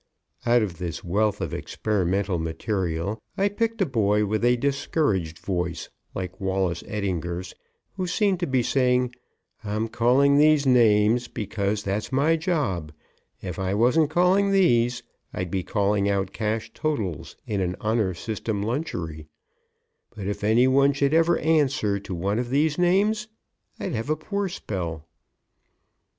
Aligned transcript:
Out 0.47 0.63
of 0.63 0.79
this 0.79 1.03
wealth 1.03 1.41
of 1.41 1.53
experimental 1.53 2.39
material 2.39 3.21
I 3.37 3.49
picked 3.49 3.83
a 3.83 3.85
boy 3.85 4.25
with 4.25 4.43
a 4.43 4.55
discouraged 4.55 5.37
voice 5.37 5.89
like 6.15 6.41
Wallace 6.41 6.83
Eddinger's, 6.87 7.53
who 7.97 8.07
seemed 8.07 8.39
to 8.39 8.47
be 8.47 8.63
saying 8.63 9.13
"I'm 9.63 9.87
calling 9.87 10.39
these 10.39 10.65
names 10.65 11.27
because 11.27 11.83
that's 11.83 12.11
my 12.11 12.35
job 12.35 12.91
if 13.43 13.59
I 13.59 13.75
wasn't 13.75 14.09
calling 14.09 14.49
these 14.51 15.03
I'd 15.35 15.51
be 15.51 15.61
calling 15.61 16.09
out 16.09 16.33
cash 16.33 16.71
totals 16.73 17.35
in 17.45 17.61
an 17.61 17.75
honor 17.79 18.15
system 18.15 18.63
lunchery 18.63 19.27
but 20.15 20.25
if 20.25 20.43
any 20.43 20.67
one 20.67 20.93
should 20.93 21.13
ever 21.13 21.37
answer 21.37 21.99
to 21.99 22.15
one 22.15 22.39
of 22.39 22.49
these 22.49 22.79
names 22.79 23.27
I'd 23.79 23.93
have 23.93 24.09
a 24.09 24.15
poor 24.15 24.49
spell." 24.49 25.05